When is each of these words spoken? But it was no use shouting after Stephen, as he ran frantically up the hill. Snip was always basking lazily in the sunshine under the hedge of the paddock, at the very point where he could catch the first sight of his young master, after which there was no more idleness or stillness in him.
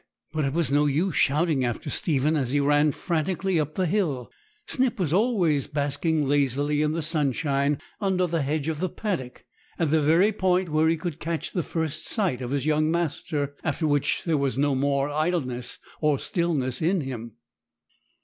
But 0.33 0.45
it 0.45 0.53
was 0.53 0.71
no 0.71 0.87
use 0.87 1.15
shouting 1.15 1.63
after 1.63 1.91
Stephen, 1.91 2.35
as 2.35 2.49
he 2.49 2.59
ran 2.59 2.91
frantically 2.91 3.59
up 3.59 3.75
the 3.75 3.85
hill. 3.85 4.31
Snip 4.65 4.99
was 4.99 5.13
always 5.13 5.67
basking 5.67 6.27
lazily 6.27 6.81
in 6.81 6.93
the 6.93 7.03
sunshine 7.03 7.77
under 7.99 8.25
the 8.25 8.41
hedge 8.41 8.67
of 8.67 8.79
the 8.79 8.89
paddock, 8.89 9.45
at 9.77 9.91
the 9.91 10.01
very 10.01 10.31
point 10.31 10.69
where 10.69 10.89
he 10.89 10.97
could 10.97 11.19
catch 11.19 11.51
the 11.51 11.61
first 11.61 12.07
sight 12.07 12.41
of 12.41 12.49
his 12.49 12.65
young 12.65 12.89
master, 12.89 13.53
after 13.63 13.85
which 13.85 14.23
there 14.25 14.37
was 14.37 14.57
no 14.57 14.73
more 14.73 15.11
idleness 15.11 15.77
or 15.99 16.17
stillness 16.17 16.81
in 16.81 17.01
him. 17.01 17.33